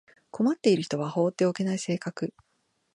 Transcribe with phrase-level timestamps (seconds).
[0.31, 2.33] 困っている人は放っておけない性格